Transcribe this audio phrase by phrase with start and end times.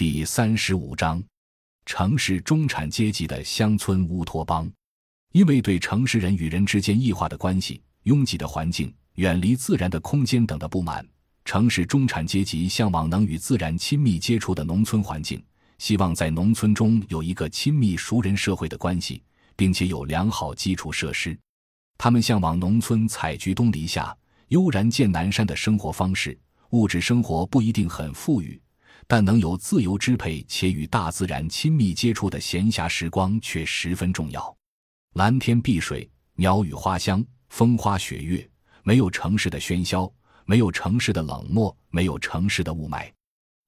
[0.00, 1.22] 第三十五章：
[1.84, 4.66] 城市中产阶级的乡村乌托邦。
[5.32, 11.06] 因为对城市人与人之间异化的关系、拥挤的环境、远离自然的空间等的不满，
[11.44, 15.44] 城市中产阶级向往能与自然亲密接触的农村环境，
[15.76, 19.22] 希望在农村中有一个亲密熟人社会的关系，
[19.54, 21.38] 并且有良好基础设施。
[21.98, 24.16] 他们向往农村采菊东篱下、
[24.48, 26.40] 悠然见南山的生活方式，
[26.70, 28.58] 物质生活不一定很富裕。
[29.12, 34.56] 但能有自由支配且与大自然亲密接触的闲暇时光却十分重要。
[35.14, 38.48] 蓝天碧水，鸟语花香，风花雪月，
[38.84, 40.08] 没有城市的喧嚣，
[40.44, 43.10] 没有城市的冷漠，没有城市的雾霾。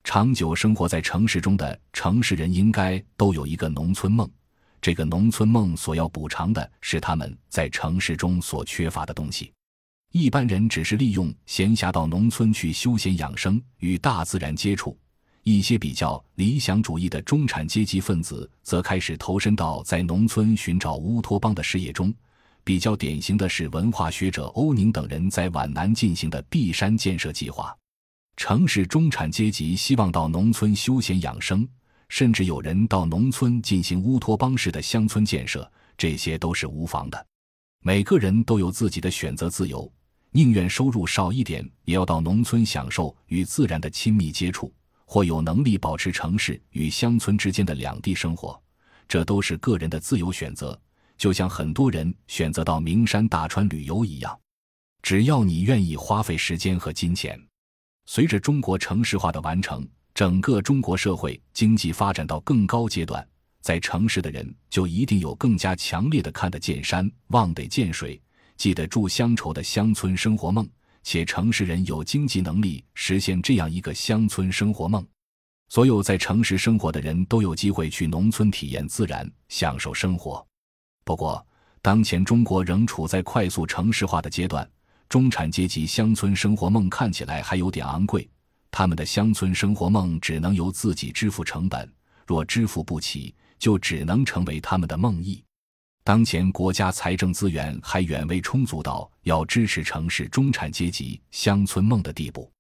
[0.05, 4.31] 长久生活在城市中的城市人应该都有一个农村梦。
[4.81, 9.53] 这个农村梦所要补偿的是他们在城市中所缺乏的东西。
[10.13, 14.97] 一般人只是利用闲暇到农村去休闲养生，与大自然接触。
[15.45, 22.15] 一些比较理想主义的中产阶级分子则开始投身到在农村寻找乌托邦的事业中。
[22.65, 27.77] 比较典型的是文化学者欧宁等人在皖南进行的碧山建设计划。
[28.37, 31.69] 城市中产阶级希望到农村休闲养生，
[32.09, 37.27] 甚至有人到农村进行乌托邦式的乡村建设，这些都是无妨的。
[37.83, 39.93] 每个人都有自己的选择自由，
[40.31, 44.73] 宁愿收入少一点，也要到农村享受与自然的亲密接触。
[45.13, 48.59] 或有能力保持城市与乡村之间的两地生活，
[49.07, 50.81] 这都是个人的自由选择。
[51.19, 54.41] 就像很多人选择到名山大川旅游一样，
[55.03, 57.39] 只要你愿意花费时间和金钱。
[58.07, 63.23] 随着中国城市化的完成，整个中国社会经济发展到更高阶段，
[63.61, 68.19] 在城市的人就一定有更加强烈的看得见山、望得见水、
[68.57, 70.67] 记得住乡愁的乡村生活梦。
[71.03, 75.07] 且城市人有经济能力实现这样一个乡村生活梦，
[75.69, 80.47] 所有在城市生活的人都有机会去农村体验自然、享受生活。
[81.05, 81.45] 不过，
[81.81, 84.69] 当前中国仍处在快速城市化的阶段，
[85.09, 88.29] 中产阶级乡村生活梦看起来还有点昂贵，
[88.71, 91.93] 他们的乡村生活梦只能由自己支付成本，
[92.27, 95.43] 若支付不起，就只能成为他们的梦呓。
[96.05, 102.51] 当前国家财政资源还远未充足到要支持城市中产阶级乡村梦的地步。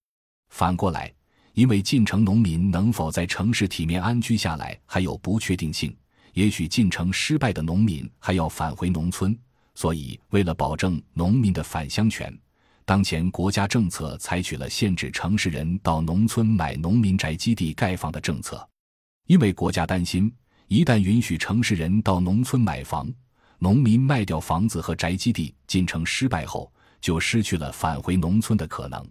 [0.51, 1.13] 反过来，
[1.55, 5.97] 因为进城农民能否在城市体面安居下来还有不确定性，
[6.35, 9.37] 也许进城失败的农民还要返回农村。
[9.75, 12.33] 所以，为了保证农民的返乡权，
[12.85, 18.65] 当前国家政策采取了限制城市人到农村买农民宅基地盖房的政策。
[19.27, 20.33] 因为国家担心，
[20.69, 23.11] 一旦允许城市人到农村买房，
[23.63, 26.69] 农民卖掉房子和宅基地，进城失败后
[27.01, 29.09] 就失去了返回农村的可能。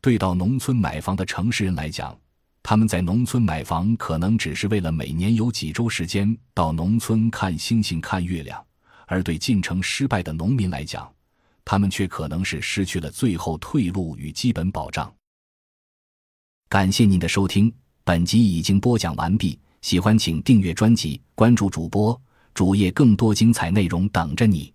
[0.00, 2.16] 对到农村买房的城市人来讲，
[2.62, 8.64] 他们在农村买房可能只是为了每年有几周时间到农村看星星、看月亮；
[9.08, 11.12] 而对进城失败的农民来讲，
[11.64, 15.12] 他们却可能是失去了最后退路与基本保障。
[16.68, 17.74] 感谢您的收听，
[18.04, 19.58] 本集已经播讲完毕。
[19.82, 22.16] 喜欢请订阅专辑，关注主播。
[22.54, 24.72] 主页更多精彩内容等着你。